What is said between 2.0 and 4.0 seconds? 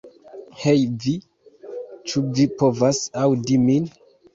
ĉu vi povas aŭdi min?